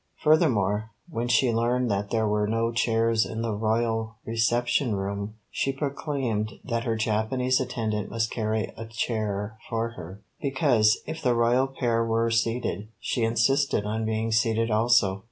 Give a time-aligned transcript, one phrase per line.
[0.23, 5.71] Furthermore, when she learned that there were no chairs in the Royal reception room, she
[5.71, 11.67] proclaimed that her Japanese attendant must carry a chair for her; because, if the Royal
[11.67, 15.19] pair were seated, she insisted on being seated also.